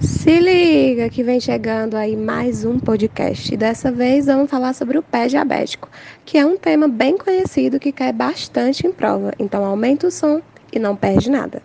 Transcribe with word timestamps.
Se 0.00 0.38
liga 0.38 1.08
que 1.08 1.24
vem 1.24 1.40
chegando 1.40 1.96
aí 1.96 2.16
mais 2.16 2.64
um 2.64 2.78
podcast. 2.78 3.52
E 3.52 3.56
dessa 3.56 3.90
vez 3.90 4.26
vamos 4.26 4.48
falar 4.48 4.72
sobre 4.72 4.96
o 4.96 5.02
pé 5.02 5.26
diabético, 5.26 5.88
que 6.24 6.38
é 6.38 6.46
um 6.46 6.56
tema 6.56 6.86
bem 6.86 7.18
conhecido 7.18 7.80
que 7.80 7.90
cai 7.90 8.12
bastante 8.12 8.86
em 8.86 8.92
prova, 8.92 9.32
então 9.40 9.64
aumenta 9.64 10.06
o 10.06 10.10
som 10.10 10.40
e 10.72 10.78
não 10.78 10.94
perde 10.94 11.28
nada. 11.28 11.60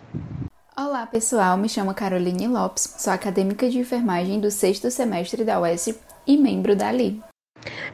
Olá 0.76 1.06
pessoal, 1.06 1.56
me 1.56 1.68
chamo 1.68 1.94
Caroline 1.94 2.48
Lopes, 2.48 2.96
sou 2.98 3.12
acadêmica 3.12 3.70
de 3.70 3.78
enfermagem 3.78 4.40
do 4.40 4.50
sexto 4.50 4.90
semestre 4.90 5.44
da 5.44 5.60
UES 5.60 5.94
e 6.26 6.36
membro 6.36 6.74
da 6.74 6.90
LI. 6.90 7.22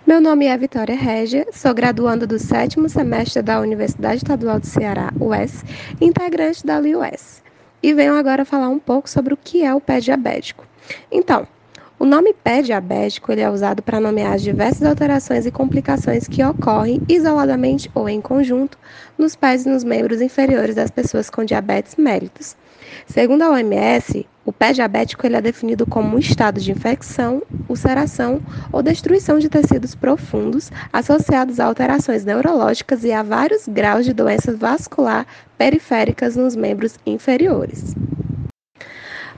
Meu 0.07 0.23
nome 0.23 0.47
é 0.47 0.57
Vitória 0.57 0.97
Régia, 0.97 1.47
sou 1.53 1.75
graduanda 1.75 2.27
do 2.27 2.39
sétimo 2.39 2.89
semestre 2.89 3.43
da 3.43 3.61
Universidade 3.61 4.17
Estadual 4.17 4.59
do 4.59 4.67
Ceará, 4.67 5.13
UES, 5.21 5.63
integrante 6.01 6.65
da 6.65 6.81
LI-UES 6.81 7.43
e 7.83 7.95
venho 7.95 8.15
agora 8.15 8.45
falar 8.45 8.69
um 8.69 8.79
pouco 8.79 9.09
sobre 9.09 9.35
o 9.35 9.37
que 9.37 9.63
é 9.63 9.75
o 9.75 9.81
pé 9.81 10.01
diabético. 10.01 10.67
Então, 11.11 11.47
o 11.99 12.07
nome 12.07 12.33
pé 12.33 12.63
diabético 12.63 13.31
ele 13.31 13.43
é 13.43 13.51
usado 13.51 13.83
para 13.83 14.01
nomear 14.01 14.33
as 14.33 14.43
diversas 14.43 14.89
alterações 14.89 15.45
e 15.45 15.51
complicações 15.51 16.27
que 16.27 16.43
ocorrem 16.43 17.01
isoladamente 17.07 17.91
ou 17.95 18.09
em 18.09 18.23
conjunto 18.23 18.79
nos 19.19 19.37
pés 19.37 19.67
e 19.67 19.69
nos 19.69 19.85
membros 19.85 20.23
inferiores 20.23 20.75
das 20.75 20.91
pessoas 20.91 21.29
com 21.29 21.45
diabetes 21.45 21.97
mellitus. 21.97 22.57
Segundo 23.07 23.43
a 23.43 23.51
OMS, 23.51 24.27
o 24.45 24.53
pé 24.53 24.73
diabético 24.73 25.27
ele 25.27 25.37
é 25.37 25.41
definido 25.41 25.87
como 25.87 26.17
um 26.17 26.19
estado 26.19 26.61
de 26.61 26.73
infecção, 26.73 27.43
ulceração 27.69 28.41
ou 28.73 28.83
destruição 28.83 29.39
de 29.39 29.49
tecidos 29.49 29.95
profundos 29.95 30.71
associados 30.93 31.61
a 31.61 31.67
alterações 31.67 32.25
neurológicas 32.25 33.05
e 33.05 33.13
a 33.13 33.23
vários 33.23 33.69
graus 33.69 34.05
de 34.05 34.13
doenças 34.13 34.59
vascular 34.59 35.27
periféricas 35.57 36.37
nos 36.37 36.57
membros 36.57 36.99
inferiores. 37.07 37.95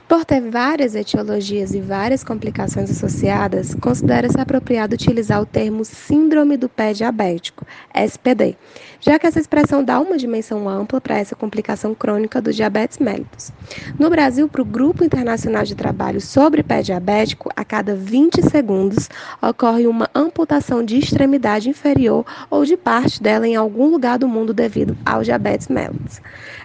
Por 0.07 0.25
ter 0.25 0.41
várias 0.41 0.95
etiologias 0.95 1.73
e 1.73 1.79
várias 1.79 2.25
complicações 2.25 2.91
associadas, 2.91 3.73
considera-se 3.75 4.39
apropriado 4.39 4.93
utilizar 4.95 5.41
o 5.41 5.45
termo 5.45 5.85
Síndrome 5.85 6.57
do 6.57 6.67
Pé 6.67 6.91
Diabético, 6.91 7.65
SPD, 7.95 8.57
já 8.99 9.17
que 9.17 9.25
essa 9.25 9.39
expressão 9.39 9.83
dá 9.83 9.99
uma 9.99 10.17
dimensão 10.17 10.67
ampla 10.67 10.99
para 10.99 11.17
essa 11.17 11.35
complicação 11.35 11.95
crônica 11.95 12.41
do 12.41 12.51
diabetes 12.51 12.99
mellitus. 12.99 13.51
No 13.97 14.09
Brasil, 14.09 14.47
para 14.49 14.61
o 14.61 14.65
Grupo 14.65 15.05
Internacional 15.05 15.63
de 15.63 15.73
Trabalho 15.73 16.19
sobre 16.19 16.61
Pé 16.63 16.81
Diabético, 16.81 17.49
a 17.55 17.63
cada 17.63 17.95
20 17.95 18.41
segundos 18.49 19.09
ocorre 19.41 19.87
uma 19.87 20.09
amputação 20.13 20.83
de 20.83 20.97
extremidade 20.97 21.69
inferior 21.69 22.25
ou 22.49 22.65
de 22.65 22.75
parte 22.75 23.23
dela 23.23 23.47
em 23.47 23.55
algum 23.55 23.87
lugar 23.89 24.19
do 24.19 24.27
mundo 24.27 24.53
devido 24.53 24.97
ao 25.05 25.23
diabetes 25.23 25.69
mellitus. 25.69 26.21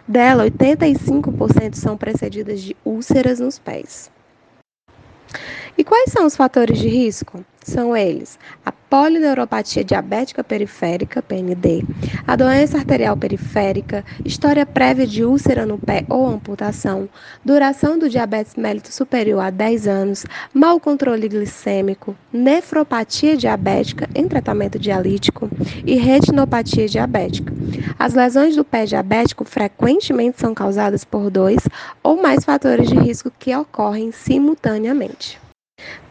Dela, 0.07 0.51
85% 0.51 1.75
são 1.75 1.95
precedidas 1.95 2.63
de 2.63 2.75
úlceras 2.83 3.28
nos 3.37 3.59
pés. 3.59 4.11
E 5.77 5.85
quais 5.85 6.11
são 6.11 6.27
os 6.27 6.35
fatores 6.35 6.79
de 6.79 6.89
risco? 6.89 7.45
São 7.63 7.97
eles 7.97 8.39
a 8.65 8.73
polineuropatia 8.91 9.85
diabética 9.85 10.43
periférica, 10.43 11.21
PND, 11.21 11.85
a 12.27 12.35
doença 12.37 12.79
arterial 12.79 13.17
periférica, 13.17 14.05
história 14.25 14.65
prévia 14.65 15.07
de 15.07 15.25
úlcera 15.25 15.67
no 15.67 15.79
pé 15.79 16.05
ou 16.09 16.27
amputação, 16.27 17.09
duração 17.45 17.99
do 17.99 18.09
diabetes 18.09 18.55
mellitus 18.57 18.95
superior 18.95 19.41
a 19.41 19.51
10 19.51 19.87
anos, 19.87 20.27
mau 20.55 20.81
controle 20.81 21.29
glicêmico, 21.29 22.17
nefropatia 22.33 23.37
diabética 23.37 24.09
em 24.15 24.27
tratamento 24.27 24.79
dialítico 24.79 25.51
e 25.85 25.97
retinopatia 25.97 26.89
diabética. 26.89 27.53
As 27.99 28.15
lesões 28.15 28.57
do 28.57 28.65
pé 28.65 28.87
diabético 28.87 29.45
frequentemente 29.45 30.41
são 30.41 30.55
causadas 30.55 31.05
por 31.05 31.31
dois 31.31 31.61
ou 32.03 32.21
mais 32.21 32.45
fatores 32.45 32.89
de 32.89 32.97
risco 32.97 33.31
que 33.39 33.55
ocorrem 33.55 34.11
simultaneamente 34.13 35.39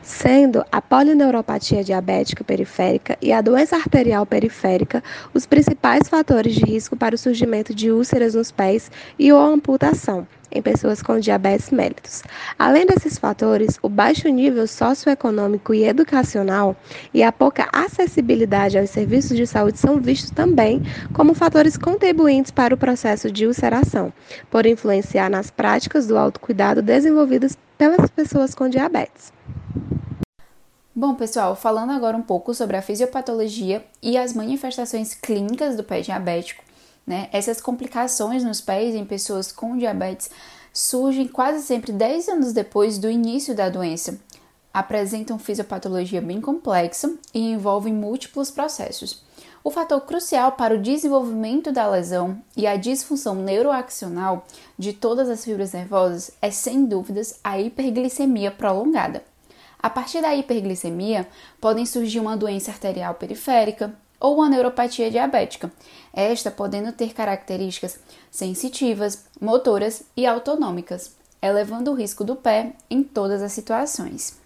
sendo 0.08 0.64
a 0.72 0.82
polineuropatia 0.82 1.84
diabética 1.84 2.44
periférica 2.44 3.18
e 3.22 3.34
a 3.34 3.42
doença 3.42 3.76
arterial 3.76 4.26
periférica 4.26 5.04
os 5.34 5.46
principais 5.46 6.08
fatores 6.08 6.56
de 6.56 6.64
risco 6.64 6.96
para 6.96 7.14
o 7.14 7.18
surgimento 7.18 7.76
de 7.76 7.92
úlceras 7.92 8.34
nos 8.34 8.50
pés 8.50 8.90
e 9.20 9.34
ou 9.34 9.42
amputação 9.42 10.26
em 10.50 10.62
pessoas 10.62 11.02
com 11.02 11.20
diabetes 11.20 11.72
mellitus. 11.72 12.24
Além 12.58 12.86
desses 12.86 13.18
fatores, 13.18 13.78
o 13.82 13.90
baixo 13.90 14.30
nível 14.30 14.66
socioeconômico 14.66 15.74
e 15.74 15.84
educacional 15.84 16.76
e 17.14 17.22
a 17.22 17.32
pouca 17.32 17.68
acessibilidade 17.74 18.78
aos 18.78 18.90
serviços 18.90 19.36
de 19.36 19.46
saúde 19.46 19.78
são 19.78 20.00
vistos 20.00 20.32
também 20.32 20.82
como 21.14 21.34
fatores 21.34 21.78
contribuintes 21.78 22.50
para 22.50 22.74
o 22.74 22.78
processo 22.78 23.30
de 23.30 23.46
ulceração, 23.46 24.14
por 24.50 24.66
influenciar 24.66 25.30
nas 25.30 25.52
práticas 25.52 26.08
do 26.08 26.18
autocuidado 26.18 26.82
desenvolvidas 26.82 27.58
pelas 27.78 28.10
pessoas 28.10 28.56
com 28.56 28.70
diabetes. 28.70 29.37
Bom, 31.00 31.14
pessoal, 31.14 31.56
falando 31.56 31.92
agora 31.92 32.18
um 32.18 32.24
pouco 32.24 32.56
sobre 32.56 32.76
a 32.76 32.82
fisiopatologia 32.82 33.86
e 34.02 34.18
as 34.18 34.34
manifestações 34.34 35.14
clínicas 35.14 35.76
do 35.76 35.84
pé 35.84 36.02
diabético, 36.02 36.64
né? 37.06 37.30
Essas 37.32 37.62
complicações 37.62 38.44
nos 38.44 38.62
pés 38.62 38.96
em 38.96 39.06
pessoas 39.06 39.52
com 39.52 39.78
diabetes 39.78 40.32
surgem 40.74 41.28
quase 41.28 41.64
sempre 41.64 41.92
10 41.92 42.30
anos 42.30 42.52
depois 42.52 42.98
do 42.98 43.12
início 43.12 43.54
da 43.54 43.70
doença. 43.70 44.20
Apresentam 44.74 45.38
fisiopatologia 45.38 46.20
bem 46.20 46.42
complexa 46.42 47.14
e 47.32 47.52
envolvem 47.52 47.94
múltiplos 47.94 48.50
processos. 48.50 49.24
O 49.64 49.70
fator 49.70 50.02
crucial 50.02 50.54
para 50.54 50.74
o 50.74 50.82
desenvolvimento 50.82 51.72
da 51.72 51.88
lesão 51.88 52.42
e 52.56 52.66
a 52.66 52.76
disfunção 52.76 53.36
neuroaxional 53.36 54.48
de 54.76 54.94
todas 54.94 55.30
as 55.30 55.46
fibras 55.46 55.74
nervosas 55.74 56.32
é, 56.42 56.50
sem 56.50 56.86
dúvidas, 56.86 57.40
a 57.44 57.60
hiperglicemia 57.60 58.50
prolongada. 58.50 59.22
A 59.80 59.90
partir 59.90 60.22
da 60.22 60.36
hiperglicemia, 60.36 61.28
podem 61.62 61.86
surgir 61.86 62.20
uma 62.20 62.36
doença 62.36 62.72
arterial 62.72 63.14
periférica 63.14 63.94
ou 64.20 64.36
uma 64.38 64.50
neuropatia 64.50 65.12
diabética, 65.12 65.72
esta 66.12 66.50
podendo 66.50 66.92
ter 66.92 67.14
características 67.14 68.00
sensitivas, 68.32 69.26
motoras 69.40 70.04
e 70.16 70.26
autonômicas, 70.26 71.16
elevando 71.42 71.92
o 71.92 71.94
risco 71.94 72.24
do 72.24 72.36
pé 72.36 72.74
em 72.90 73.04
todas 73.04 73.44
as 73.44 73.52
situações. 73.52 74.40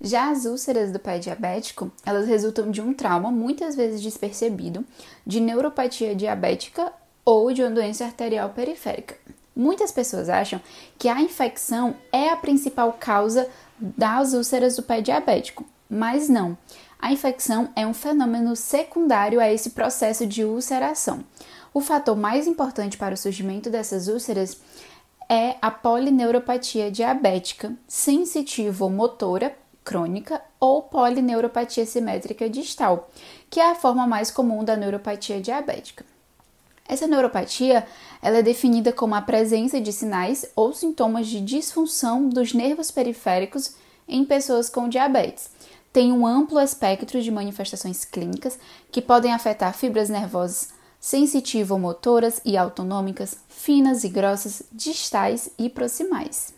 Já 0.00 0.30
as 0.30 0.44
úlceras 0.44 0.92
do 0.92 0.98
pé 0.98 1.18
diabético, 1.18 1.90
elas 2.04 2.26
resultam 2.26 2.70
de 2.70 2.82
um 2.82 2.92
trauma 2.92 3.30
muitas 3.30 3.74
vezes 3.74 4.02
despercebido, 4.02 4.84
de 5.26 5.40
neuropatia 5.40 6.14
diabética 6.14 6.92
ou 7.24 7.50
de 7.54 7.62
uma 7.62 7.70
doença 7.70 8.04
arterial 8.04 8.50
periférica. 8.50 9.14
Muitas 9.56 9.92
pessoas 9.92 10.28
acham 10.28 10.60
que 10.98 11.08
a 11.08 11.22
infecção 11.22 11.96
é 12.12 12.28
a 12.28 12.36
principal 12.36 12.92
causa 12.98 13.48
das 13.78 14.32
úlceras 14.32 14.76
do 14.76 14.82
pé 14.82 15.00
diabético, 15.00 15.64
mas 15.88 16.28
não. 16.28 16.56
A 16.98 17.12
infecção 17.12 17.68
é 17.76 17.86
um 17.86 17.92
fenômeno 17.92 18.56
secundário 18.56 19.40
a 19.40 19.52
esse 19.52 19.70
processo 19.70 20.26
de 20.26 20.44
ulceração. 20.44 21.24
O 21.72 21.80
fator 21.80 22.16
mais 22.16 22.46
importante 22.46 22.96
para 22.96 23.14
o 23.14 23.18
surgimento 23.18 23.68
dessas 23.68 24.08
úlceras 24.08 24.60
é 25.28 25.56
a 25.60 25.70
polineuropatia 25.70 26.90
diabética 26.90 27.72
sensitivo-motora 27.88 29.54
crônica 29.84 30.40
ou 30.58 30.82
polineuropatia 30.82 31.84
simétrica 31.84 32.48
distal, 32.48 33.10
que 33.50 33.60
é 33.60 33.70
a 33.70 33.74
forma 33.74 34.06
mais 34.06 34.30
comum 34.30 34.64
da 34.64 34.76
neuropatia 34.76 35.40
diabética. 35.40 36.04
Essa 36.88 37.06
neuropatia 37.06 37.86
ela 38.20 38.38
é 38.38 38.42
definida 38.42 38.92
como 38.92 39.14
a 39.14 39.22
presença 39.22 39.80
de 39.80 39.92
sinais 39.92 40.44
ou 40.54 40.72
sintomas 40.72 41.26
de 41.26 41.40
disfunção 41.40 42.28
dos 42.28 42.52
nervos 42.52 42.90
periféricos 42.90 43.74
em 44.06 44.24
pessoas 44.24 44.68
com 44.68 44.88
diabetes. 44.88 45.50
Tem 45.92 46.12
um 46.12 46.26
amplo 46.26 46.60
espectro 46.60 47.22
de 47.22 47.30
manifestações 47.30 48.04
clínicas 48.04 48.58
que 48.90 49.00
podem 49.00 49.32
afetar 49.32 49.72
fibras 49.72 50.08
nervosas 50.08 50.72
sensitivo-motoras 51.04 52.40
e 52.46 52.56
autonômicas, 52.56 53.36
finas 53.46 54.04
e 54.04 54.08
grossas, 54.08 54.62
distais 54.72 55.50
e 55.58 55.68
proximais. 55.68 56.54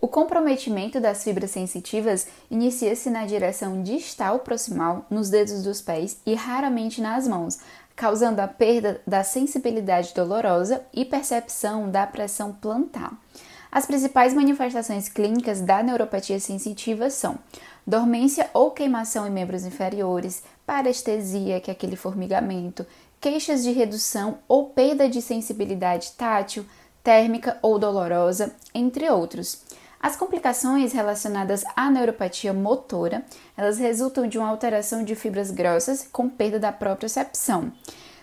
O 0.00 0.08
comprometimento 0.08 0.98
das 0.98 1.22
fibras 1.22 1.50
sensitivas 1.50 2.26
inicia-se 2.50 3.10
na 3.10 3.26
direção 3.26 3.82
distal 3.82 4.38
proximal, 4.38 5.04
nos 5.10 5.28
dedos 5.28 5.62
dos 5.62 5.82
pés 5.82 6.16
e 6.24 6.34
raramente 6.34 7.02
nas 7.02 7.28
mãos, 7.28 7.58
causando 7.96 8.40
a 8.40 8.48
perda 8.48 9.00
da 9.06 9.22
sensibilidade 9.22 10.12
dolorosa 10.14 10.82
e 10.92 11.04
percepção 11.04 11.90
da 11.90 12.06
pressão 12.06 12.52
plantar. 12.52 13.12
As 13.70 13.86
principais 13.86 14.32
manifestações 14.32 15.08
clínicas 15.08 15.60
da 15.60 15.82
neuropatia 15.82 16.38
sensitiva 16.38 17.10
são 17.10 17.38
dormência 17.86 18.48
ou 18.54 18.70
queimação 18.70 19.26
em 19.26 19.30
membros 19.30 19.64
inferiores, 19.64 20.44
parestesia, 20.64 21.60
que 21.60 21.70
é 21.70 21.72
aquele 21.72 21.96
formigamento, 21.96 22.86
queixas 23.20 23.62
de 23.62 23.72
redução 23.72 24.38
ou 24.46 24.66
perda 24.66 25.08
de 25.08 25.20
sensibilidade 25.20 26.12
tátil, 26.12 26.64
térmica 27.02 27.58
ou 27.62 27.78
dolorosa, 27.78 28.54
entre 28.72 29.10
outros. 29.10 29.62
As 30.04 30.16
complicações 30.16 30.92
relacionadas 30.92 31.64
à 31.74 31.90
neuropatia 31.90 32.52
motora, 32.52 33.24
elas 33.56 33.78
resultam 33.78 34.28
de 34.28 34.36
uma 34.36 34.50
alteração 34.50 35.02
de 35.02 35.14
fibras 35.14 35.50
grossas 35.50 36.06
com 36.12 36.28
perda 36.28 36.60
da 36.60 36.70
propriocepção, 36.70 37.72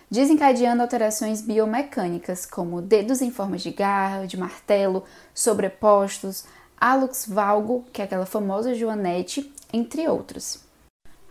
desencadeando 0.08 0.80
alterações 0.80 1.40
biomecânicas, 1.40 2.46
como 2.46 2.80
dedos 2.80 3.20
em 3.20 3.32
forma 3.32 3.56
de 3.56 3.72
garra, 3.72 4.28
de 4.28 4.36
martelo, 4.36 5.02
sobrepostos, 5.34 6.44
Alux 6.80 7.26
valgo, 7.28 7.84
que 7.92 8.00
é 8.00 8.04
aquela 8.04 8.26
famosa 8.26 8.76
joanete, 8.76 9.52
entre 9.72 10.06
outros. 10.06 10.62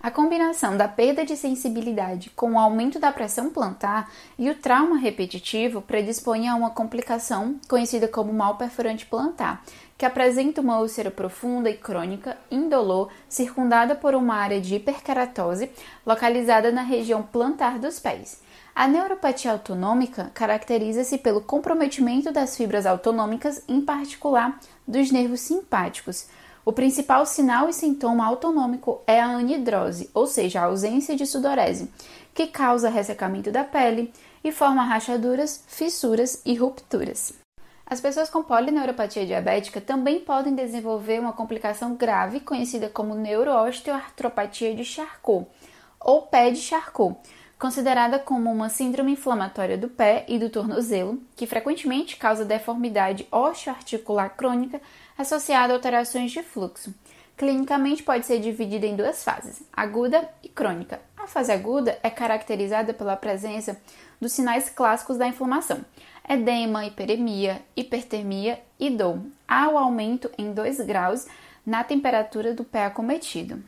A 0.03 0.09
combinação 0.09 0.75
da 0.75 0.87
perda 0.87 1.23
de 1.23 1.37
sensibilidade 1.37 2.31
com 2.31 2.53
o 2.53 2.59
aumento 2.59 2.99
da 2.99 3.11
pressão 3.11 3.51
plantar 3.51 4.11
e 4.35 4.49
o 4.49 4.55
trauma 4.55 4.97
repetitivo 4.97 5.79
predispõe 5.79 6.49
a 6.49 6.55
uma 6.55 6.71
complicação 6.71 7.59
conhecida 7.69 8.07
como 8.07 8.33
mal 8.33 8.57
perforante 8.57 9.05
plantar, 9.05 9.63
que 10.01 10.05
apresenta 10.07 10.61
uma 10.61 10.79
úlcera 10.79 11.11
profunda 11.11 11.69
e 11.69 11.77
crônica, 11.77 12.35
indolor, 12.49 13.09
circundada 13.29 13.93
por 13.93 14.15
uma 14.15 14.33
área 14.33 14.59
de 14.59 14.73
hiperkeratose 14.73 15.69
localizada 16.03 16.71
na 16.71 16.81
região 16.81 17.21
plantar 17.21 17.77
dos 17.77 17.99
pés. 17.99 18.41
A 18.73 18.87
neuropatia 18.87 19.51
autonômica 19.51 20.31
caracteriza-se 20.33 21.19
pelo 21.19 21.39
comprometimento 21.39 22.31
das 22.31 22.57
fibras 22.57 22.87
autonômicas, 22.87 23.63
em 23.67 23.79
particular 23.79 24.59
dos 24.87 25.11
nervos 25.11 25.41
simpáticos, 25.41 26.25
o 26.65 26.73
principal 26.73 27.23
sinal 27.27 27.69
e 27.69 27.73
sintoma 27.73 28.25
autonômico 28.25 29.03
é 29.05 29.21
a 29.21 29.27
anidrose, 29.27 30.09
ou 30.15 30.25
seja, 30.25 30.61
a 30.61 30.65
ausência 30.65 31.15
de 31.15 31.27
sudorese, 31.27 31.91
que 32.33 32.47
causa 32.47 32.89
ressecamento 32.89 33.51
da 33.51 33.63
pele 33.63 34.11
e 34.43 34.51
forma 34.51 34.83
rachaduras, 34.83 35.63
fissuras 35.67 36.41
e 36.43 36.55
rupturas. 36.55 37.40
As 37.91 37.99
pessoas 37.99 38.29
com 38.29 38.41
polineuropatia 38.41 39.25
diabética 39.25 39.81
também 39.81 40.21
podem 40.21 40.55
desenvolver 40.55 41.19
uma 41.19 41.33
complicação 41.33 41.93
grave 41.93 42.39
conhecida 42.39 42.87
como 42.87 43.15
neuroosteoartropatia 43.15 44.73
de 44.73 44.85
Charcot, 44.85 45.45
ou 45.99 46.21
pé 46.21 46.51
de 46.51 46.61
Charcot, 46.61 47.17
considerada 47.59 48.17
como 48.17 48.49
uma 48.49 48.69
síndrome 48.69 49.11
inflamatória 49.11 49.77
do 49.77 49.89
pé 49.89 50.23
e 50.29 50.39
do 50.39 50.49
tornozelo, 50.49 51.21
que 51.35 51.45
frequentemente 51.45 52.15
causa 52.15 52.45
deformidade 52.45 53.27
osteoarticular 53.29 54.37
crônica 54.37 54.81
associada 55.17 55.73
a 55.73 55.75
alterações 55.75 56.31
de 56.31 56.41
fluxo. 56.41 56.95
Clinicamente 57.35 58.03
pode 58.03 58.25
ser 58.25 58.39
dividida 58.39 58.85
em 58.85 58.95
duas 58.95 59.21
fases, 59.21 59.63
aguda 59.73 60.29
e 60.41 60.47
crônica. 60.47 61.01
A 61.17 61.27
fase 61.27 61.51
aguda 61.51 61.99
é 62.01 62.09
caracterizada 62.09 62.93
pela 62.93 63.17
presença 63.17 63.81
dos 64.21 64.31
sinais 64.31 64.69
clássicos 64.69 65.17
da 65.17 65.27
inflamação: 65.27 65.83
edema, 66.33 66.85
hiperemia, 66.85 67.61
hipertermia 67.75 68.61
e 68.79 68.89
dor. 68.89 69.19
Há 69.45 69.67
o 69.69 69.77
aumento 69.77 70.31
em 70.37 70.53
2 70.53 70.79
graus 70.81 71.27
na 71.65 71.83
temperatura 71.83 72.53
do 72.53 72.63
pé 72.63 72.85
acometido. 72.85 73.61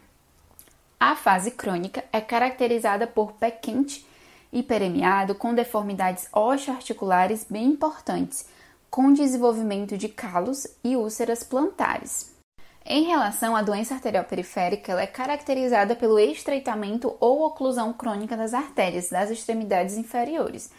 A 0.97 1.13
fase 1.13 1.51
crônica 1.51 2.05
é 2.13 2.21
caracterizada 2.21 3.05
por 3.05 3.33
pé 3.33 3.51
quente, 3.51 4.07
hiperemiado, 4.51 5.35
com 5.35 5.53
deformidades 5.53 6.29
osteoarticulares 6.31 7.45
bem 7.49 7.65
importantes, 7.65 8.47
com 8.89 9.11
desenvolvimento 9.11 9.97
de 9.97 10.07
calos 10.07 10.65
e 10.81 10.95
úlceras 10.95 11.43
plantares. 11.43 12.33
Em 12.85 13.03
relação 13.03 13.57
à 13.57 13.61
doença 13.61 13.93
arterial 13.93 14.23
periférica, 14.23 14.93
ela 14.93 15.01
é 15.01 15.07
caracterizada 15.07 15.95
pelo 15.97 16.17
estreitamento 16.17 17.13
ou 17.19 17.41
oclusão 17.45 17.91
crônica 17.91 18.37
das 18.37 18.53
artérias 18.53 19.09
das 19.09 19.29
extremidades 19.29 19.97
inferiores. 19.97 20.71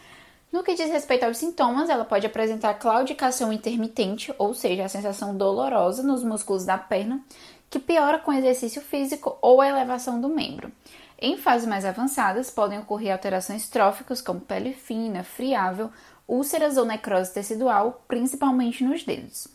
No 0.55 0.63
que 0.63 0.73
diz 0.73 0.89
respeito 0.89 1.25
aos 1.25 1.37
sintomas, 1.37 1.89
ela 1.89 2.05
pode 2.05 2.25
apresentar 2.25 2.75
claudicação 2.75 3.51
intermitente, 3.51 4.33
ou 4.37 4.53
seja, 4.53 4.85
a 4.85 4.87
sensação 4.87 5.35
dolorosa 5.35 6.01
nos 6.01 6.23
músculos 6.23 6.63
da 6.63 6.77
perna, 6.77 7.21
que 7.69 7.77
piora 7.77 8.19
com 8.19 8.31
exercício 8.31 8.81
físico 8.81 9.37
ou 9.41 9.59
a 9.59 9.67
elevação 9.67 10.21
do 10.21 10.29
membro. 10.29 10.71
Em 11.19 11.35
fases 11.35 11.67
mais 11.67 11.83
avançadas, 11.83 12.49
podem 12.49 12.79
ocorrer 12.79 13.11
alterações 13.11 13.67
tróficas, 13.67 14.21
como 14.21 14.39
pele 14.39 14.71
fina, 14.71 15.25
friável 15.25 15.91
úlceras 16.25 16.77
ou 16.77 16.85
necrose 16.85 17.33
tecidual, 17.33 18.05
principalmente 18.07 18.81
nos 18.81 19.03
dedos. 19.03 19.49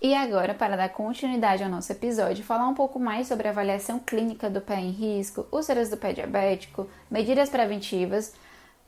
E 0.00 0.14
agora, 0.14 0.54
para 0.54 0.76
dar 0.76 0.90
continuidade 0.90 1.64
ao 1.64 1.68
nosso 1.68 1.90
episódio, 1.90 2.44
falar 2.44 2.68
um 2.68 2.74
pouco 2.74 3.00
mais 3.00 3.26
sobre 3.26 3.48
a 3.48 3.50
avaliação 3.50 3.98
clínica 3.98 4.48
do 4.48 4.60
pé 4.60 4.78
em 4.78 4.90
risco, 4.90 5.48
úlceras 5.50 5.90
do 5.90 5.96
pé 5.96 6.12
diabético, 6.12 6.88
medidas 7.10 7.50
preventivas, 7.50 8.32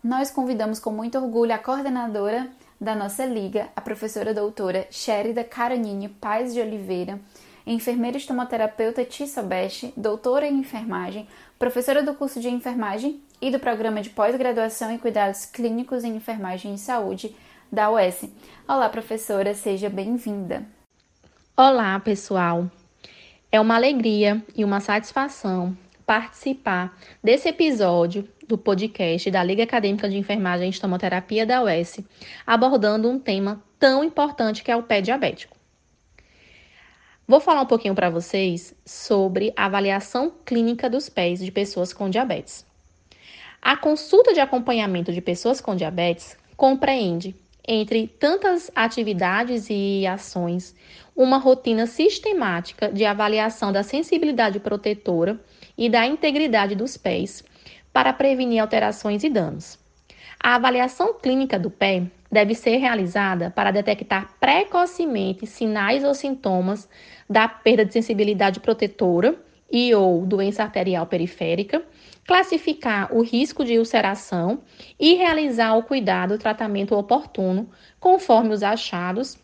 nós 0.07 0.31
convidamos 0.31 0.79
com 0.79 0.93
muito 0.93 1.19
orgulho 1.19 1.53
a 1.53 1.59
coordenadora 1.59 2.49
da 2.81 2.95
nossa 2.95 3.25
liga, 3.25 3.69
a 3.75 3.81
professora 3.81 4.33
doutora 4.33 4.87
Sherida 4.89 5.43
Caranini 5.43 6.09
Paz 6.09 6.55
de 6.55 6.61
Oliveira, 6.61 7.19
enfermeira 7.67 8.17
estomoterapeuta 8.17 9.05
Tissa 9.05 9.43
Best, 9.43 9.93
doutora 9.97 10.47
em 10.47 10.61
enfermagem, 10.61 11.27
professora 11.59 12.05
do 12.05 12.15
curso 12.15 12.39
de 12.39 12.49
enfermagem 12.49 13.21
e 13.43 13.51
do 13.51 13.59
programa 13.59 14.01
de 14.01 14.11
pós-graduação 14.11 14.93
em 14.93 14.99
cuidados 14.99 15.45
clínicos 15.45 16.05
em 16.05 16.15
enfermagem 16.15 16.73
e 16.73 16.79
saúde 16.79 17.35
da 17.73 17.91
UES. 17.91 18.31
Olá, 18.69 18.89
professora, 18.89 19.55
seja 19.55 19.91
bem-vinda. 19.91 20.65
Olá, 21.57 21.99
pessoal. 21.99 22.71
É 23.51 23.61
uma 23.61 23.75
alegria 23.75 24.41
e 24.55 24.65
uma 24.65 24.79
satisfação 24.79 25.77
participar 26.07 26.97
desse 27.23 27.49
episódio 27.49 28.29
do 28.47 28.57
podcast 28.57 29.29
da 29.29 29.43
Liga 29.43 29.65
Acadêmica 29.65 30.09
de 30.09 30.17
Enfermagem 30.17 30.69
e 30.69 30.71
Estomoterapia 30.71 31.45
da 31.45 31.63
UES, 31.65 31.99
abordando 32.47 33.11
um 33.11 33.19
tema 33.19 33.61
tão 33.79 34.05
importante 34.05 34.63
que 34.63 34.71
é 34.71 34.77
o 34.77 34.85
pé 34.85 35.01
diabético. 35.01 35.57
Vou 37.27 37.41
falar 37.41 37.63
um 37.63 37.67
pouquinho 37.67 37.95
para 37.95 38.09
vocês 38.09 38.73
sobre 38.85 39.53
a 39.57 39.65
avaliação 39.65 40.33
clínica 40.45 40.89
dos 40.89 41.09
pés 41.09 41.41
de 41.41 41.51
pessoas 41.51 41.93
com 41.93 42.09
diabetes. 42.09 42.65
A 43.61 43.77
consulta 43.77 44.33
de 44.33 44.39
acompanhamento 44.39 45.13
de 45.13 45.21
pessoas 45.21 45.61
com 45.61 45.75
diabetes 45.75 46.39
compreende, 46.57 47.35
entre 47.67 48.07
tantas 48.07 48.71
atividades 48.77 49.67
e 49.69 50.07
ações, 50.07 50.73
uma 51.17 51.37
rotina 51.37 51.85
sistemática 51.85 52.93
de 52.93 53.05
avaliação 53.05 53.73
da 53.73 53.83
sensibilidade 53.83 54.61
protetora 54.61 55.41
e 55.77 55.89
da 55.89 56.07
integridade 56.07 56.75
dos 56.75 56.97
pés 56.97 57.45
para 57.93 58.13
prevenir 58.13 58.61
alterações 58.61 59.25
e 59.25 59.31
danos. 59.31 59.79
A 60.43 60.55
avaliação 60.55 61.15
clínica 61.15 61.59
do 61.59 61.71
pé 61.71 62.05
deve 62.31 62.55
ser 62.55 62.77
realizada 62.77 63.51
para 63.51 63.71
detectar 63.71 64.35
precocemente 64.39 65.47
sinais 65.47 66.05
ou 66.05 66.15
sintomas 66.15 66.89
da 67.29 67.49
perda 67.49 67.85
de 67.85 67.93
sensibilidade 67.93 68.61
protetora 68.61 69.35
e 69.71 69.95
ou 69.95 70.25
doença 70.25 70.63
arterial 70.63 71.07
periférica, 71.07 71.83
classificar 72.27 73.13
o 73.15 73.23
risco 73.23 73.65
de 73.65 73.79
ulceração 73.79 74.63
e 74.99 75.15
realizar 75.15 75.75
o 75.77 75.83
cuidado 75.83 76.35
e 76.35 76.39
tratamento 76.39 76.95
oportuno 76.95 77.71
conforme 77.99 78.55
os 78.55 78.63
achados 78.63 79.39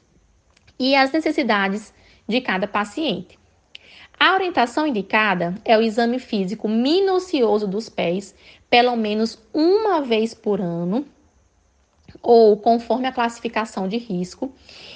e 0.79 0.95
as 0.95 1.13
necessidades 1.13 1.93
de 2.29 2.41
cada 2.41 2.67
paciente. 2.67 3.39
A 4.25 4.35
orientação 4.35 4.87
indicada 4.87 5.57
é 5.65 5.77
o 5.77 5.83
exame 5.83 6.21
físico 6.21 6.69
minucioso 6.69 7.67
dos 7.67 7.89
pés, 7.89 8.33
pelo 8.71 8.95
menos 8.95 9.37
uma 9.53 10.01
vez 10.01 10.33
por 10.33 10.61
ano, 10.61 11.05
ou 12.23 12.57
conforme 12.57 13.09
a 13.09 13.13
classificação 13.13 13.89
de 13.89 13.97
risco. 13.97 14.55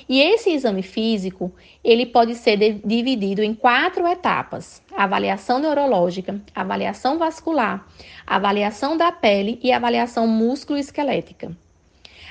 E 0.08 0.22
esse 0.22 0.50
exame 0.50 0.80
físico, 0.80 1.52
ele 1.82 2.06
pode 2.06 2.36
ser 2.36 2.56
dividido 2.84 3.42
em 3.42 3.52
quatro 3.52 4.06
etapas: 4.06 4.80
avaliação 4.96 5.58
neurológica, 5.58 6.40
avaliação 6.54 7.18
vascular, 7.18 7.84
avaliação 8.24 8.96
da 8.96 9.10
pele 9.10 9.58
e 9.60 9.72
avaliação 9.72 10.28
músculo-esquelética. 10.28 11.50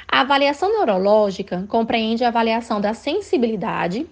A 0.07 0.21
avaliação 0.21 0.69
neurológica 0.71 1.65
compreende 1.67 2.23
a 2.23 2.29
avaliação 2.29 2.79
da 2.79 2.93
sensibilidade 2.93 4.07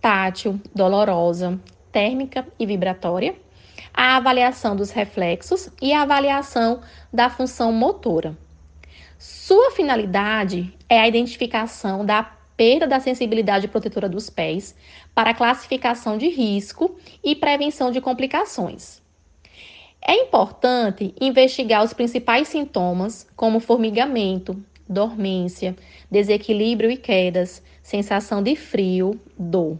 tátil, 0.00 0.60
dolorosa, 0.72 1.60
térmica 1.92 2.46
e 2.58 2.66
vibratória, 2.66 3.36
a 3.92 4.16
avaliação 4.16 4.74
dos 4.74 4.90
reflexos 4.90 5.68
e 5.80 5.92
a 5.92 6.02
avaliação 6.02 6.80
da 7.12 7.28
função 7.28 7.72
motora. 7.72 8.36
Sua 9.18 9.70
finalidade 9.70 10.74
é 10.88 10.98
a 10.98 11.06
identificação 11.06 12.04
da 12.04 12.22
perda 12.56 12.86
da 12.86 13.00
sensibilidade 13.00 13.68
protetora 13.68 14.08
dos 14.08 14.30
pés 14.30 14.74
para 15.14 15.34
classificação 15.34 16.16
de 16.16 16.28
risco 16.28 16.96
e 17.22 17.36
prevenção 17.36 17.90
de 17.90 18.00
complicações. 18.00 19.02
É 20.04 20.14
importante 20.14 21.14
investigar 21.20 21.84
os 21.84 21.92
principais 21.92 22.48
sintomas, 22.48 23.28
como 23.36 23.60
formigamento, 23.60 24.60
dormência, 24.88 25.76
desequilíbrio 26.10 26.90
e 26.90 26.96
quedas, 26.96 27.62
sensação 27.82 28.42
de 28.42 28.56
frio, 28.56 29.20
dor. 29.38 29.78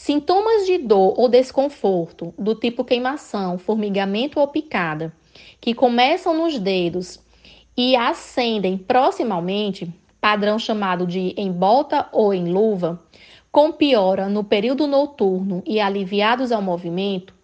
Sintomas 0.00 0.64
de 0.64 0.78
dor 0.78 1.12
ou 1.18 1.28
desconforto, 1.28 2.32
do 2.38 2.54
tipo 2.54 2.84
queimação, 2.84 3.58
formigamento 3.58 4.38
ou 4.38 4.46
picada, 4.46 5.12
que 5.60 5.74
começam 5.74 6.32
nos 6.38 6.56
dedos 6.56 7.20
e 7.76 7.96
ascendem 7.96 8.78
proximamente, 8.78 9.92
padrão 10.20 10.56
chamado 10.56 11.04
de 11.04 11.34
em 11.36 11.50
bota 11.50 12.08
ou 12.12 12.32
em 12.32 12.48
luva, 12.48 13.02
com 13.50 13.72
piora 13.72 14.28
no 14.28 14.44
período 14.44 14.86
noturno 14.86 15.64
e 15.66 15.80
aliviados 15.80 16.52
ao 16.52 16.62
movimento, 16.62 17.34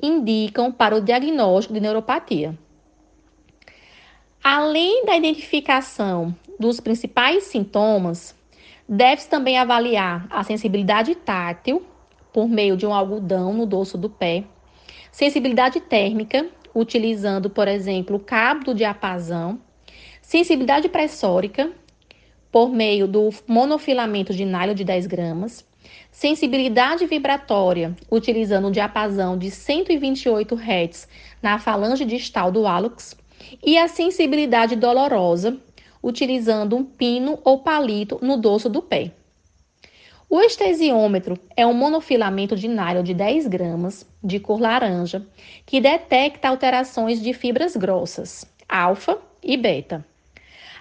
indicam 0.00 0.70
para 0.70 0.94
o 0.94 1.00
diagnóstico 1.00 1.74
de 1.74 1.80
neuropatia. 1.80 2.56
Além 4.42 5.04
da 5.04 5.16
identificação 5.16 6.32
dos 6.60 6.78
principais 6.78 7.42
sintomas, 7.42 8.36
deve-se 8.88 9.28
também 9.28 9.58
avaliar 9.58 10.28
a 10.30 10.44
sensibilidade 10.44 11.16
tátil, 11.16 11.84
por 12.34 12.48
meio 12.48 12.76
de 12.76 12.84
um 12.84 12.92
algodão 12.92 13.54
no 13.54 13.64
dorso 13.64 13.96
do 13.96 14.10
pé. 14.10 14.42
Sensibilidade 15.12 15.80
térmica, 15.80 16.44
utilizando, 16.74 17.48
por 17.48 17.68
exemplo, 17.68 18.16
o 18.16 18.18
cabo 18.18 18.64
do 18.64 18.74
diapasão. 18.74 19.60
Sensibilidade 20.20 20.88
pressórica, 20.88 21.70
por 22.50 22.70
meio 22.70 23.06
do 23.06 23.30
monofilamento 23.46 24.34
de 24.34 24.44
nylon 24.44 24.74
de 24.74 24.82
10 24.82 25.06
gramas. 25.06 25.64
Sensibilidade 26.10 27.06
vibratória, 27.06 27.94
utilizando 28.10 28.66
um 28.66 28.72
diapasão 28.72 29.38
de 29.38 29.52
128 29.52 30.56
Hz 30.56 31.08
na 31.40 31.60
falange 31.60 32.04
distal 32.04 32.50
do 32.50 32.66
hálux. 32.66 33.16
E 33.64 33.78
a 33.78 33.86
sensibilidade 33.86 34.74
dolorosa, 34.74 35.56
utilizando 36.02 36.74
um 36.74 36.84
pino 36.84 37.38
ou 37.44 37.60
palito 37.60 38.18
no 38.20 38.36
dorso 38.36 38.68
do 38.68 38.82
pé. 38.82 39.12
O 40.28 40.40
estesiômetro 40.40 41.38
é 41.56 41.66
um 41.66 41.74
monofilamento 41.74 42.56
de 42.56 42.66
nylon 42.66 43.02
de 43.02 43.14
10 43.14 43.46
gramas, 43.46 44.06
de 44.22 44.40
cor 44.40 44.60
laranja, 44.60 45.24
que 45.64 45.80
detecta 45.80 46.48
alterações 46.48 47.20
de 47.20 47.32
fibras 47.32 47.76
grossas, 47.76 48.44
alfa 48.68 49.18
e 49.42 49.56
beta. 49.56 50.04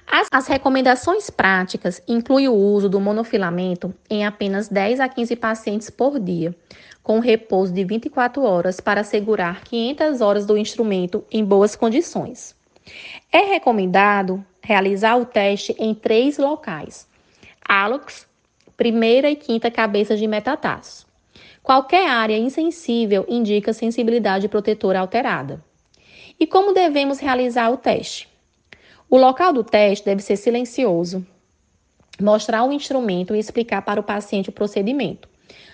As, 0.06 0.28
as, 0.32 0.48
recomendações 0.48 1.30
práticas 1.30 2.02
incluem 2.08 2.48
o 2.48 2.54
uso 2.54 2.90
do 2.90 3.00
monofilamento 3.00 3.94
em 4.10 4.26
apenas 4.26 4.68
10 4.68 5.00
a 5.00 5.08
15 5.08 5.36
pacientes 5.36 5.90
por 5.90 6.20
dia, 6.20 6.56
com 7.02 7.20
repouso 7.20 7.74
de 7.74 7.84
24 7.84 8.44
horas 8.44 8.80
para 8.80 9.02
assegurar 9.02 9.64
500 9.64 10.22
horas 10.22 10.46
do 10.46 10.58
instrumento 10.58 11.24
em 11.32 11.44
boas 11.44 11.76
condições. 11.76 12.56
É 13.32 13.40
recomendado 13.40 14.44
realizar 14.62 15.18
o 15.18 15.26
teste 15.26 15.76
em 15.80 15.94
três 15.94 16.38
locais: 16.38 17.08
hálux, 17.68 18.28
primeira 18.75 19.30
e 19.30 19.36
quinta 19.36 19.72
cabeças 19.72 20.20
de 20.20 20.27
metatarso. 20.27 21.08
Qualquer 21.62 22.10
área 22.10 22.38
insensível 22.38 23.25
indica 23.30 23.72
sensibilidade 23.72 24.50
protetora 24.50 25.00
alterada. 25.00 25.63
E 26.39 26.46
como 26.46 26.74
devemos 26.74 27.20
realizar 27.20 27.70
o 27.72 27.77
teste? 27.77 28.27
O 29.10 29.18
local 29.18 29.53
do 29.53 29.63
teste 29.63 30.03
deve 30.03 30.22
ser 30.22 30.36
silencioso. 30.36 31.25
Mostrar 32.20 32.65
o 32.65 32.74
instrumento 32.74 33.34
e 33.34 33.39
explicar 33.39 33.82
para 33.82 34.00
o 34.00 34.03
paciente 34.03 34.50
o 34.50 34.53
procedimento. 34.53 35.30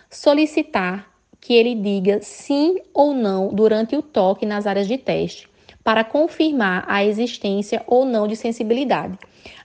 Solicitar 0.09 1.09
que 1.41 1.53
ele 1.53 1.73
diga 1.73 2.21
sim 2.21 2.77
ou 2.93 3.13
não 3.13 3.53
durante 3.53 3.95
o 3.95 4.01
toque 4.01 4.45
nas 4.45 4.67
áreas 4.67 4.87
de 4.87 4.97
teste, 4.97 5.48
para 5.83 6.03
confirmar 6.03 6.85
a 6.87 7.03
existência 7.03 7.83
ou 7.87 8.05
não 8.05 8.27
de 8.27 8.35
sensibilidade, 8.35 9.17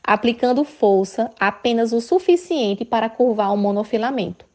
aplicando 0.03 0.65
força 0.65 1.31
apenas 1.39 1.93
o 1.93 2.01
suficiente 2.01 2.85
para 2.85 3.09
curvar 3.09 3.53
o 3.53 3.57
monofilamento 3.57 4.47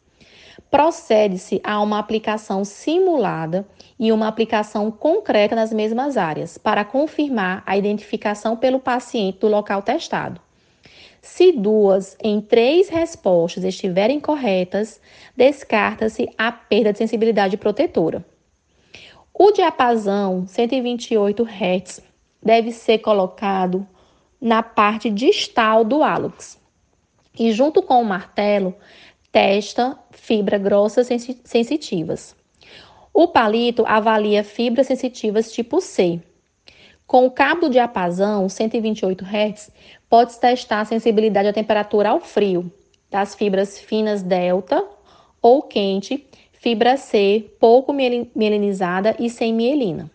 procede-se 0.70 1.60
a 1.64 1.82
uma 1.82 2.00
aplicação 2.00 2.64
simulada 2.64 3.68
e 4.00 4.12
uma 4.12 4.28
aplicação 4.28 4.92
concreta 4.92 5.56
nas 5.56 5.74
mesmas 5.74 6.16
áreas, 6.18 6.58
para 6.58 6.86
confirmar 6.86 7.64
a 7.66 7.78
identificação 7.78 8.56
pelo 8.56 8.80
paciente 8.80 9.40
do 9.40 9.48
local 9.48 9.82
testado. 9.82 10.40
Se 11.22 11.52
duas 11.52 12.16
em 12.24 12.40
três 12.40 12.88
respostas 12.88 13.64
estiverem 13.64 14.20
corretas, 14.20 15.02
descarta-se 15.36 16.30
a 16.38 16.52
perda 16.52 16.94
de 16.94 17.00
sensibilidade 17.00 17.58
protetora. 17.58 18.26
O 19.42 19.54
diapasão 19.54 20.46
128 20.46 21.46
Hz 21.46 22.02
deve 22.44 22.74
ser 22.74 22.98
colocado 22.98 23.88
na 24.42 24.62
parte 24.62 25.10
distal 25.10 25.86
do 25.86 26.04
hálux 26.04 26.60
e, 27.40 27.50
junto 27.54 27.82
com 27.82 28.02
o 28.02 28.06
martelo, 28.06 28.76
testa 29.32 29.98
fibras 30.12 30.62
grossas 30.62 31.08
sensitivas. 31.46 32.36
O 33.14 33.30
palito 33.30 33.86
avalia 33.88 34.44
fibras 34.44 34.88
sensitivas 34.88 35.54
tipo 35.54 35.80
C. 35.80 36.22
Com 37.08 37.26
o 37.26 37.32
cabo 37.32 37.62
do 37.62 37.70
diapasão 37.70 38.50
128 38.50 39.24
Hz, 39.24 39.72
pode 40.10 40.38
testar 40.38 40.82
a 40.82 40.86
sensibilidade 40.86 41.48
à 41.48 41.54
temperatura 41.54 42.10
ao 42.10 42.20
frio 42.20 42.70
das 43.10 43.36
fibras 43.36 43.80
finas 43.80 44.22
delta 44.22 44.86
ou 45.42 45.62
quente, 45.62 46.28
fibra 46.60 46.98
C 46.98 47.50
pouco 47.60 47.92
mielinizada 47.94 49.16
e 49.18 49.30
sem 49.30 49.54
mielina. 49.54 50.12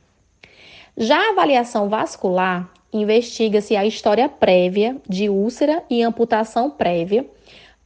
Já 0.96 1.18
a 1.18 1.30
avaliação 1.30 1.88
vascular 1.88 2.70
investiga-se 2.92 3.74
a 3.74 3.84
história 3.84 4.28
prévia 4.28 4.96
de 5.08 5.28
úlcera 5.28 5.82
e 5.90 6.02
amputação 6.02 6.70
prévia 6.70 7.26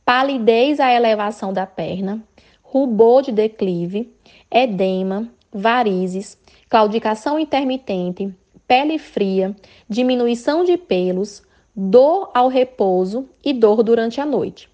palidez 0.05 0.81
à 0.81 0.93
elevação 0.93 1.53
da 1.53 1.67
perna, 1.67 2.23
rubor 2.63 3.23
de 3.23 3.31
declive, 3.31 4.11
edema, 4.51 5.29
varizes, 5.53 6.39
claudicação 6.69 7.39
intermitente, 7.39 8.35
pele 8.67 8.99
fria, 8.99 9.55
diminuição 9.89 10.65
de 10.65 10.77
pelos, 10.77 11.43
dor 11.77 12.31
ao 12.35 12.49
repouso 12.49 13.29
e 13.45 13.53
dor 13.53 13.83
durante 13.83 14.21
a 14.21 14.27
noite. 14.27 14.69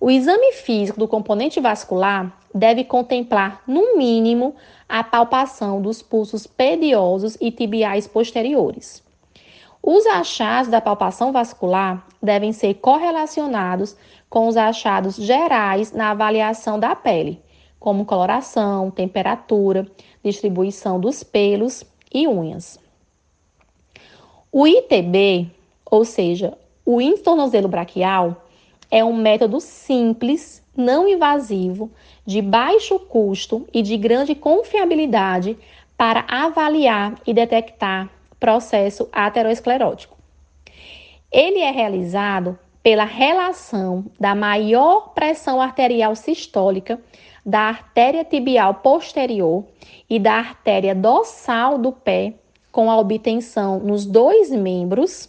O 0.00 0.10
exame 0.10 0.52
físico 0.52 0.98
do 0.98 1.06
componente 1.06 1.60
vascular 1.60 2.41
deve 2.54 2.84
contemplar, 2.84 3.62
no 3.66 3.96
mínimo, 3.96 4.54
a 4.88 5.02
palpação 5.02 5.80
dos 5.80 6.02
pulsos 6.02 6.46
pediosos 6.46 7.36
e 7.40 7.50
tibiais 7.50 8.06
posteriores. 8.06 9.02
Os 9.82 10.06
achados 10.06 10.70
da 10.70 10.80
palpação 10.80 11.32
vascular 11.32 12.06
devem 12.22 12.52
ser 12.52 12.74
correlacionados 12.74 13.96
com 14.30 14.46
os 14.46 14.56
achados 14.56 15.16
gerais 15.16 15.92
na 15.92 16.10
avaliação 16.10 16.78
da 16.78 16.94
pele, 16.94 17.42
como 17.80 18.04
coloração, 18.04 18.90
temperatura, 18.90 19.86
distribuição 20.24 21.00
dos 21.00 21.24
pelos 21.24 21.84
e 22.14 22.28
unhas. 22.28 22.78
O 24.52 24.66
ITB, 24.66 25.50
ou 25.84 26.04
seja, 26.04 26.56
o 26.84 27.00
índice 27.00 27.66
braquial, 27.66 28.44
é 28.90 29.02
um 29.02 29.16
método 29.16 29.60
simples, 29.60 30.61
não 30.76 31.06
invasivo, 31.08 31.90
de 32.24 32.40
baixo 32.40 32.98
custo 32.98 33.66
e 33.72 33.82
de 33.82 33.96
grande 33.96 34.34
confiabilidade 34.34 35.58
para 35.96 36.24
avaliar 36.28 37.14
e 37.26 37.34
detectar 37.34 38.10
processo 38.40 39.08
aterosclerótico. 39.12 40.16
Ele 41.30 41.60
é 41.60 41.70
realizado 41.70 42.58
pela 42.82 43.04
relação 43.04 44.04
da 44.18 44.34
maior 44.34 45.12
pressão 45.14 45.60
arterial 45.60 46.16
sistólica 46.16 47.00
da 47.44 47.60
artéria 47.60 48.24
tibial 48.24 48.74
posterior 48.74 49.64
e 50.08 50.18
da 50.18 50.34
artéria 50.34 50.94
dorsal 50.94 51.78
do 51.78 51.92
pé 51.92 52.34
com 52.70 52.90
a 52.90 52.96
obtenção 52.96 53.78
nos 53.78 54.06
dois 54.06 54.50
membros, 54.50 55.28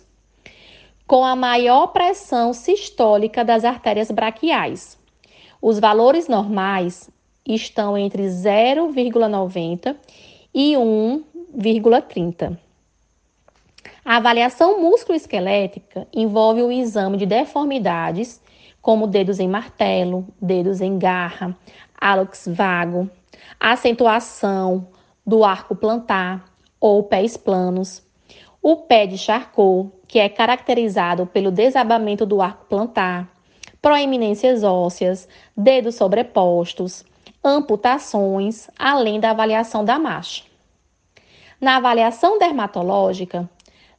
com 1.06 1.24
a 1.24 1.36
maior 1.36 1.88
pressão 1.88 2.54
sistólica 2.54 3.44
das 3.44 3.66
artérias 3.66 4.10
braquiais. 4.10 4.98
Os 5.66 5.80
valores 5.80 6.28
normais 6.28 7.10
estão 7.48 7.98
entre 7.98 8.24
0,90 8.24 9.96
e 10.54 10.74
1,30. 10.74 12.60
A 14.04 14.18
avaliação 14.18 14.82
musculoesquelética 14.82 16.06
envolve 16.12 16.62
o 16.62 16.70
exame 16.70 17.16
de 17.16 17.26
deformidades, 17.26 18.42
como 18.82 19.08
dedos 19.08 19.40
em 19.40 19.48
martelo, 19.48 20.28
dedos 20.42 20.82
em 20.82 21.00
garra, 21.00 21.58
hálux 21.98 22.44
vago, 22.46 23.10
acentuação 23.58 24.90
do 25.26 25.46
arco 25.46 25.78
plantar 25.78 26.44
ou 26.78 27.04
pés 27.04 27.38
planos, 27.38 28.04
o 28.62 28.76
pé 28.76 29.08
de 29.08 29.18
Charcot, 29.18 29.94
que 30.10 30.20
é 30.20 30.28
caracterizado 30.28 31.26
pelo 31.26 31.52
desabamento 31.52 32.26
do 32.26 32.42
arco 32.42 32.66
plantar, 32.66 33.33
proeminências 33.84 34.64
ósseas, 34.64 35.28
dedos 35.58 35.96
sobrepostos, 35.96 37.04
amputações, 37.44 38.70
além 38.80 39.20
da 39.20 39.32
avaliação 39.32 39.84
da 39.84 40.00
marcha. 40.00 40.46
Na 41.60 41.76
avaliação 41.76 42.40
dermatológica, 42.40 43.48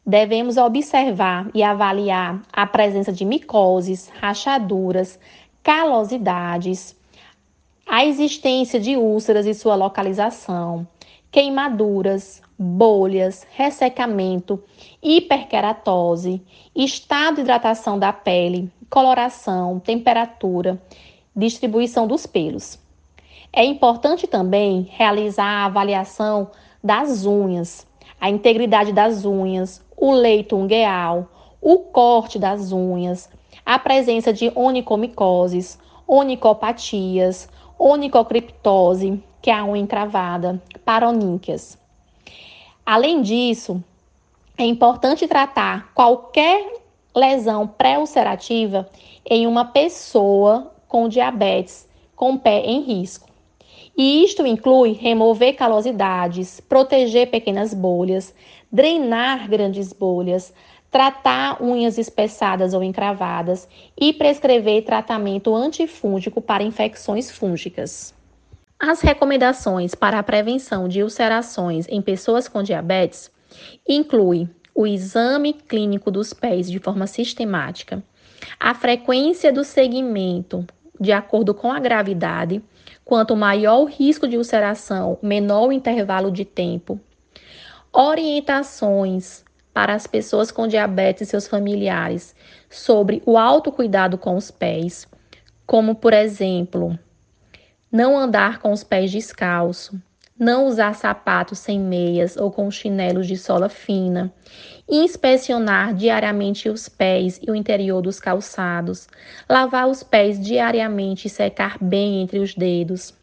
devemos 0.07 0.57
observar 0.57 1.50
e 1.53 1.62
avaliar 1.62 2.41
a 2.50 2.67
presença 2.67 3.12
de 3.12 3.26
micoses, 3.26 4.11
rachaduras, 4.21 5.21
calosidades, 5.62 6.97
a 7.87 8.07
existência 8.07 8.81
de 8.81 8.97
úlceras 8.97 9.45
e 9.45 9.53
sua 9.53 9.75
localização, 9.75 10.88
queimaduras, 11.31 12.41
bolhas, 12.58 13.46
ressecamento, 13.52 14.62
hiperkeratose, 15.02 16.42
estado 16.75 17.37
de 17.37 17.40
hidratação 17.42 17.99
da 17.99 18.12
pele, 18.12 18.70
coloração, 18.88 19.80
temperatura, 19.80 20.80
distribuição 21.34 22.06
dos 22.06 22.26
pelos. 22.26 22.78
É 23.52 23.64
importante 23.64 24.26
também 24.26 24.88
realizar 24.90 25.44
a 25.44 25.64
avaliação 25.66 26.50
das 26.82 27.25
unhas, 27.25 27.87
a 28.20 28.30
integridade 28.30 28.92
das 28.92 29.25
unhas, 29.25 29.84
o 29.96 30.12
leito 30.12 30.56
ungueal, 30.56 31.28
o 31.61 31.78
corte 31.78 32.38
das 32.38 32.73
unhas, 32.73 33.30
a 33.64 33.78
presença 33.78 34.32
de 34.32 34.52
onicomicoses, 34.54 35.78
onicopatias, 36.06 37.49
onicocriptose, 37.78 39.23
que 39.40 39.50
é 39.50 39.54
a 39.54 39.64
unha 39.64 39.82
encravada, 39.82 40.62
paroníquias. 40.84 41.84
Além 42.87 43.23
disso, 43.23 43.83
é 44.59 44.64
importante 44.64 45.26
tratar 45.26 45.93
qualquer 45.95 46.73
lesão 47.14 47.67
pré-ulcerativa 47.67 48.88
em 49.25 49.47
uma 49.47 49.64
pessoa 49.64 50.73
com 50.87 51.09
diabetes 51.09 51.88
com 52.14 52.37
pé 52.37 52.61
em 52.61 52.81
risco. 52.83 53.29
E 53.97 54.25
isto 54.25 54.47
inclui 54.47 54.93
remover 54.93 55.55
calosidades, 55.55 56.61
proteger 56.61 57.31
pequenas 57.31 57.73
bolhas, 57.73 58.35
drenar 58.71 59.49
grandes 59.49 59.93
bolhas, 59.93 60.53
tratar 60.91 61.62
unhas 61.62 61.99
espessadas 61.99 62.75
ou 62.75 62.83
encravadas 62.83 63.69
e 63.99 64.12
prescrever 64.12 64.85
tratamento 64.85 65.55
antifúngico 65.55 66.41
para 66.41 66.62
infecções 66.62 67.31
fúngicas. 67.31 68.14
As 68.87 69.00
recomendações 69.00 69.95
para 69.95 70.19
a 70.19 70.23
prevenção 70.23 70.87
de 70.87 71.03
ulcerações 71.03 71.87
em 71.88 72.03
pessoas 72.03 72.49
com 72.49 72.62
diabetes 72.62 73.31
incluem 73.88 74.50
o 74.75 74.87
exame 74.87 75.55
clínico 75.55 76.11
dos 76.11 76.35
pés 76.35 76.71
de 76.71 76.79
forma 76.79 77.07
sistemática, 77.07 78.03
a 78.61 78.75
frequência 78.75 79.50
do 79.50 79.64
segmento 79.64 80.67
de 81.00 81.12
acordo 81.12 81.55
com 81.55 81.73
a 81.73 81.81
gravidade, 81.81 82.62
quanto 83.07 83.35
maior 83.35 83.81
o 83.81 83.87
risco 83.87 84.29
de 84.29 84.37
ulceração, 84.37 85.19
menor 85.23 85.69
o 85.69 85.73
intervalo 85.73 86.31
de 86.31 86.45
tempo. 86.45 87.00
Orientações 87.91 89.47
para 89.73 89.95
as 89.95 90.07
pessoas 90.07 90.50
com 90.50 90.69
diabetes 90.69 91.23
e 91.23 91.31
seus 91.31 91.49
familiares 91.49 92.37
sobre 92.69 93.23
o 93.25 93.38
autocuidado 93.38 94.19
com 94.19 94.37
os 94.37 94.50
pés, 94.50 95.09
como 95.67 95.95
por 95.95 96.12
exemplo, 96.12 96.99
não 97.94 98.18
andar 98.18 98.58
com 98.58 98.72
os 98.72 98.82
pés 98.82 99.12
descalço, 99.12 99.96
não 100.36 100.66
usar 100.66 100.96
sapatos 100.96 101.60
sem 101.60 101.78
meias 101.78 102.36
ou 102.36 102.50
com 102.50 102.68
chinelos 102.68 103.24
de 103.24 103.36
sola 103.36 103.68
fina, 103.68 104.34
inspecionar 104.90 105.94
diariamente 105.94 106.68
os 106.68 106.88
pés 106.88 107.38
e 107.40 107.48
o 107.48 107.54
interior 107.54 108.02
dos 108.02 108.18
calçados, 108.18 109.06
lavar 109.48 109.86
os 109.86 110.02
pés 110.02 110.44
diariamente 110.44 111.28
e 111.28 111.30
secar 111.30 111.78
bem 111.80 112.20
entre 112.20 112.40
os 112.40 112.52
dedos, 112.52 113.14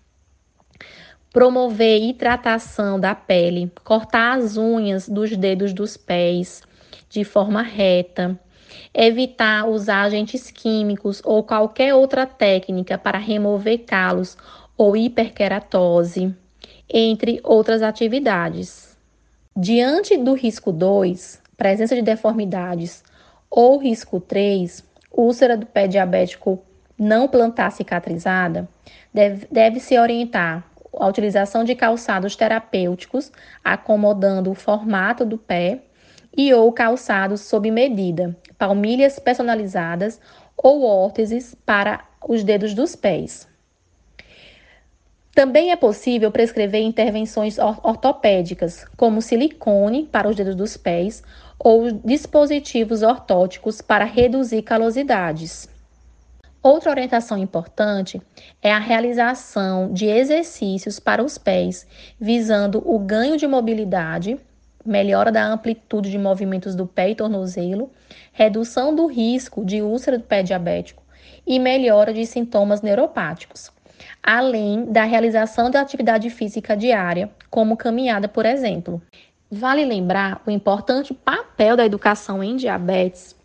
promover 1.33 2.01
hidratação 2.01 2.97
da 2.97 3.13
pele, 3.13 3.69
cortar 3.83 4.37
as 4.37 4.55
unhas 4.55 5.09
dos 5.09 5.35
dedos 5.35 5.73
dos 5.73 5.97
pés 5.97 6.63
de 7.09 7.25
forma 7.25 7.61
reta, 7.61 8.39
evitar 8.93 9.67
usar 9.67 10.03
agentes 10.03 10.51
químicos 10.51 11.21
ou 11.23 11.43
qualquer 11.43 11.93
outra 11.93 12.25
técnica 12.25 12.97
para 12.97 13.17
remover 13.17 13.79
calos 13.85 14.37
ou 14.81 14.97
hiperkeratose 14.97 16.35
entre 16.91 17.39
outras 17.43 17.83
atividades. 17.83 18.97
Diante 19.55 20.17
do 20.17 20.33
risco 20.33 20.71
2, 20.71 21.39
presença 21.55 21.93
de 21.93 22.01
deformidades, 22.01 23.03
ou 23.47 23.77
risco 23.77 24.19
3, 24.19 24.83
úlcera 25.11 25.55
do 25.55 25.67
pé 25.67 25.88
diabético 25.88 26.63
não 26.97 27.27
plantar 27.27 27.71
cicatrizada, 27.71 28.67
deve, 29.13 29.47
deve 29.51 29.79
se 29.79 30.00
orientar 30.00 30.65
a 30.97 31.07
utilização 31.07 31.63
de 31.63 31.75
calçados 31.75 32.35
terapêuticos, 32.35 33.31
acomodando 33.63 34.50
o 34.50 34.55
formato 34.55 35.23
do 35.23 35.38
pé 35.38 35.83
e 36.35 36.51
ou 36.55 36.73
calçados 36.73 37.41
sob 37.41 37.69
medida, 37.69 38.35
palmilhas 38.57 39.19
personalizadas 39.19 40.19
ou 40.57 40.83
órteses 40.83 41.55
para 41.67 42.03
os 42.27 42.43
dedos 42.43 42.73
dos 42.73 42.95
pés. 42.95 43.50
Também 45.33 45.71
é 45.71 45.77
possível 45.77 46.29
prescrever 46.29 46.82
intervenções 46.82 47.58
ortopédicas, 47.58 48.86
como 48.97 49.21
silicone 49.21 50.06
para 50.12 50.27
os 50.27 50.36
dedos 50.36 50.56
dos 50.56 50.75
pés 50.75 51.23
ou 51.58 51.89
dispositivos 51.89 53.01
ortóticos 53.01 53.82
para 53.82 54.03
reduzir 54.03 54.62
calosidades. 54.62 55.69
Outra 56.62 56.91
orientação 56.91 57.38
importante 57.38 58.21
é 58.62 58.73
a 58.73 58.77
realização 58.77 59.93
de 59.93 60.06
exercícios 60.06 60.99
para 60.99 61.23
os 61.23 61.38
pés, 61.38 61.88
visando 62.19 62.84
o 62.86 62.99
ganho 62.99 63.38
de 63.38 63.47
mobilidade, 63.47 64.38
melhora 64.86 65.32
da 65.32 65.47
amplitude 65.47 66.12
de 66.12 66.17
movimentos 66.17 66.75
do 66.75 66.86
pé 66.86 67.12
e 67.12 67.15
tornozelo, 67.15 67.89
redução 68.34 68.93
do 68.93 69.08
risco 69.08 69.63
de 69.63 69.82
úlcera 69.82 70.17
do 70.17 70.25
pé 70.25 70.43
diabético 70.43 71.01
e 71.47 71.58
melhora 71.58 72.13
de 72.13 72.25
sintomas 72.25 72.82
neuropáticos 72.82 73.71
além 74.23 74.86
da 74.86 75.03
realização 75.03 75.71
da 75.71 75.81
atividade 75.81 76.29
física 76.29 76.75
diária, 76.75 77.31
como 77.49 77.77
caminhada, 77.77 78.27
por 78.27 78.45
exemplo. 78.45 79.01
Vale 79.49 79.84
lembrar 79.84 80.41
o 80.45 80.51
importante 80.51 81.13
papel 81.13 81.75
da 81.75 81.86
educação 81.86 82.43
em 82.43 82.55
diabetes 82.55 83.36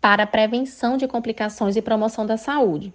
para 0.00 0.24
a 0.24 0.26
prevenção 0.26 0.96
de 0.96 1.06
complicações 1.06 1.76
e 1.76 1.82
promoção 1.82 2.26
da 2.26 2.36
saúde. 2.36 2.92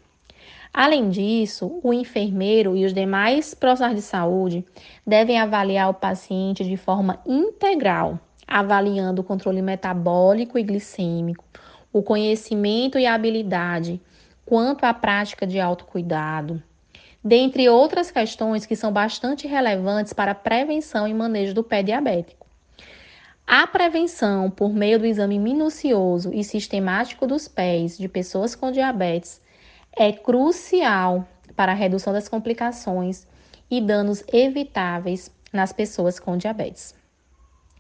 Além 0.74 1.10
disso, 1.10 1.80
o 1.82 1.94
enfermeiro 1.94 2.76
e 2.76 2.86
os 2.86 2.94
demais 2.94 3.54
profissionais 3.54 3.96
de 3.96 4.02
saúde 4.02 4.66
devem 5.06 5.40
avaliar 5.40 5.90
o 5.90 5.94
paciente 5.94 6.64
de 6.64 6.76
forma 6.76 7.20
integral, 7.26 8.20
avaliando 8.46 9.22
o 9.22 9.24
controle 9.24 9.62
metabólico 9.62 10.60
e 10.60 10.64
glicêmico, 10.64 11.44
o 11.92 12.04
conhecimento 12.04 13.00
e 13.00 13.06
a 13.06 13.14
habilidade 13.14 14.00
quanto 14.46 14.84
à 14.86 14.94
prática 14.94 15.48
de 15.48 15.60
autocuidado, 15.60 16.62
dentre 17.28 17.68
outras 17.68 18.10
questões 18.10 18.66
que 18.66 18.76
são 18.76 18.90
bastante 18.90 19.48
relevantes 19.48 20.14
para 20.14 20.32
a 20.32 20.36
prevenção 20.36 21.06
e 21.06 21.14
manejo 21.14 21.54
do 21.54 21.62
pé 21.62 21.84
diabético. 21.84 22.48
A 23.46 23.68
prevenção 23.68 24.50
por 24.50 24.74
meio 24.74 24.98
do 24.98 25.06
exame 25.06 25.38
minucioso 25.38 26.34
e 26.34 26.42
sistemático 26.42 27.28
dos 27.28 27.48
pés 27.48 27.98
de 27.98 28.08
pessoas 28.08 28.56
com 28.56 28.72
diabetes 28.72 29.42
é 29.94 30.14
crucial 30.14 31.28
para 31.54 31.74
a 31.74 31.76
redução 31.76 32.14
das 32.14 32.30
complicações 32.30 33.28
e 33.70 33.82
danos 33.82 34.24
evitáveis 34.32 35.30
nas 35.52 35.74
pessoas 35.74 36.20
com 36.20 36.38
diabetes. 36.38 36.96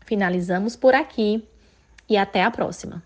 Finalizamos 0.05 0.75
por 0.75 0.93
aqui 0.93 1.47
e 2.10 2.17
até 2.17 2.43
a 2.43 2.51
próxima. 2.51 3.01